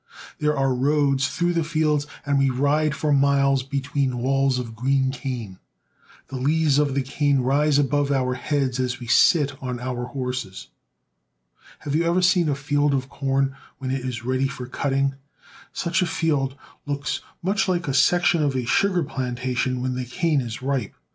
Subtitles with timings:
[0.39, 5.11] There are roads through the fields, and we ride for miles between walls of green
[5.11, 5.59] cane.
[6.29, 10.69] The leaves of the cane rise above our heads as we sit on our horses.
[11.81, 15.13] Have you ever seen a field of corn when it is ready for cutting?
[15.71, 16.55] Such a field
[16.87, 20.95] looks much like a section of a sugar plantation when the cane is ripe.